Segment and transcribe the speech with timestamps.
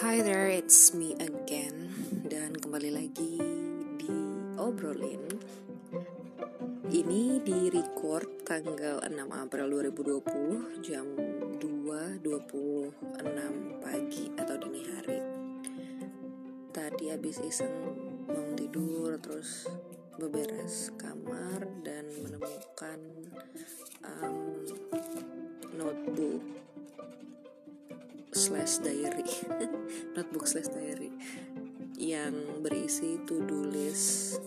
[0.00, 1.92] Hi there, it's me again.
[2.24, 3.36] Dan kembali lagi
[4.00, 4.16] di
[4.56, 5.28] Obrolin.
[6.88, 11.04] Ini di record tanggal 6 April 2020 Jam
[11.60, 12.96] 2.26
[13.84, 15.20] pagi atau dini hari.
[16.72, 17.76] Tadi habis iseng
[18.24, 19.68] mau tidur terus
[20.16, 23.04] beberes kamar dan menemukan
[28.40, 29.28] slash diary.
[30.16, 31.12] Notebook slash diary.
[32.00, 34.40] Yang berisi to do list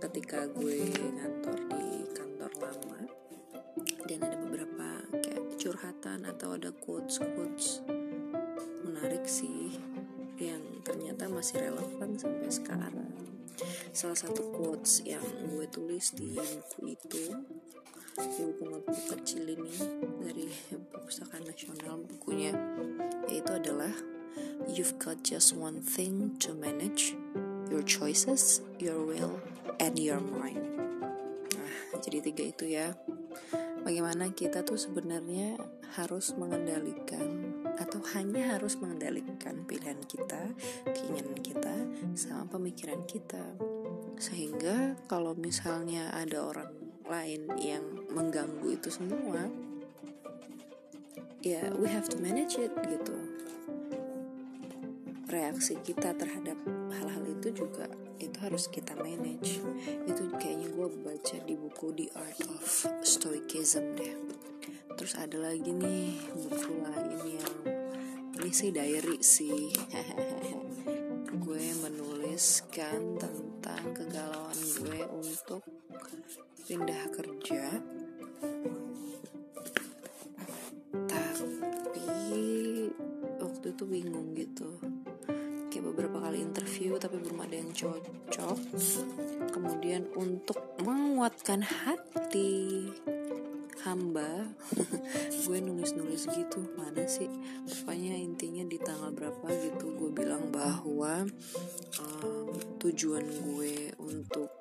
[0.00, 3.00] ketika gue ngantor di kantor lama.
[4.08, 7.84] Dan ada beberapa kayak curhatan atau ada quotes quotes
[8.88, 9.76] menarik sih
[10.40, 13.12] yang ternyata masih relevan sampai sekarang.
[13.92, 17.36] Salah satu quotes yang gue tulis di buku itu
[18.14, 19.74] buku notebook kecil ini
[20.22, 20.46] dari
[20.86, 22.54] perpustakaan nasional bukunya
[23.26, 23.90] yaitu adalah
[24.70, 27.18] you've got just one thing to manage
[27.66, 29.42] your choices your will
[29.82, 30.62] and your mind
[31.58, 32.94] nah jadi tiga itu ya
[33.82, 35.58] bagaimana kita tuh sebenarnya
[35.98, 40.54] harus mengendalikan atau hanya harus mengendalikan pilihan kita,
[40.90, 41.74] keinginan kita,
[42.14, 43.42] sama pemikiran kita.
[44.18, 49.48] Sehingga kalau misalnya ada orang lain yang mengganggu itu semua,
[51.44, 53.16] ya we have to manage it gitu.
[55.28, 56.56] Reaksi kita terhadap
[56.94, 57.90] hal-hal itu juga
[58.22, 59.58] itu harus kita manage.
[60.06, 62.64] Itu kayaknya gue baca di buku The Art of
[63.02, 64.14] Stoicism deh
[64.94, 67.56] terus ada lagi nih buku lain yang
[68.38, 69.74] ini sih diary sih
[71.44, 75.64] gue menuliskan tentang kegalauan gue untuk
[76.68, 77.80] pindah kerja.
[81.08, 82.08] Tapi
[83.40, 84.68] waktu itu bingung gitu.
[85.72, 88.58] Kayak beberapa kali interview tapi belum ada yang cocok.
[89.48, 92.92] Kemudian untuk menguatkan hati
[93.84, 94.48] hamba
[95.44, 97.28] gue nulis-nulis gitu mana sih?
[97.68, 101.28] Pokoknya intinya di tanggal berapa gitu gue bilang bahwa
[102.84, 104.52] tujuan gue untuk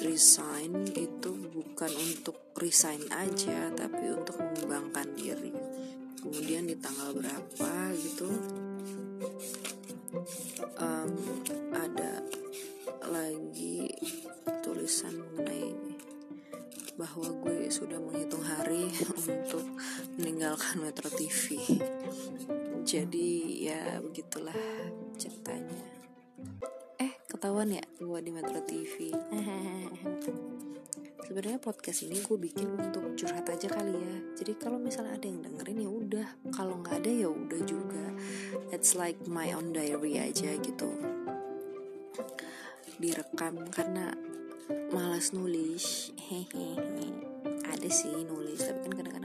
[0.00, 5.52] resign itu bukan untuk resign aja tapi untuk mengembangkan diri
[6.24, 8.32] kemudian di tanggal berapa gitu
[10.80, 11.12] um,
[11.76, 12.24] ada
[13.04, 13.92] lagi
[14.64, 15.68] tulisan mengenai
[16.96, 18.88] bahwa gue sudah menghitung hari
[19.28, 19.66] untuk
[20.16, 21.58] meninggalkan Metro TV.
[22.84, 24.52] Jadi ya begitulah
[25.16, 25.88] ceritanya.
[27.00, 29.08] Eh ketahuan ya gue di Metro TV.
[31.24, 34.16] Sebenarnya podcast ini gue bikin untuk curhat aja kali ya.
[34.36, 38.04] Jadi kalau misalnya ada yang dengerin ya udah, kalau nggak ada ya udah juga.
[38.68, 40.92] It's like my own diary aja gitu.
[43.00, 44.12] Direkam karena
[44.92, 46.76] malas nulis hehehe
[47.64, 49.23] ada sih nulis tapi kan kadang-kadang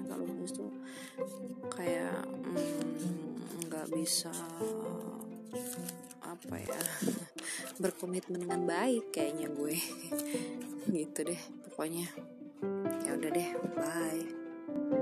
[3.90, 4.32] bisa
[6.22, 6.82] apa ya
[7.84, 9.78] berkomitmen dengan baik kayaknya gue.
[10.96, 12.08] Gitu deh pokoknya.
[13.06, 14.99] Ya udah deh bye